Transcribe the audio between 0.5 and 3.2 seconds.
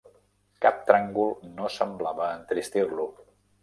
Cap tràngol no semblava entristir-lo.